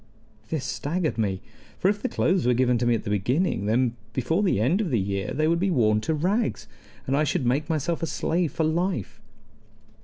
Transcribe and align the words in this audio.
This 0.49 0.65
staggered 0.65 1.19
me; 1.19 1.41
for 1.77 1.87
if 1.87 2.01
the 2.01 2.09
clothes 2.09 2.47
were 2.47 2.55
given 2.55 2.79
to 2.79 2.87
me 2.87 2.95
at 2.95 3.03
the 3.03 3.09
beginning, 3.11 3.67
then 3.67 3.95
before 4.13 4.41
the 4.41 4.59
end 4.59 4.81
of 4.81 4.89
the 4.89 4.97
year 4.99 5.31
they 5.31 5.47
would 5.47 5.59
be 5.59 5.69
worn 5.69 6.01
to 6.01 6.15
rags, 6.15 6.67
and 7.05 7.15
I 7.15 7.23
should 7.23 7.45
make 7.45 7.69
myself 7.69 8.01
a 8.01 8.07
slave 8.07 8.51
for 8.51 8.63
life. 8.63 9.21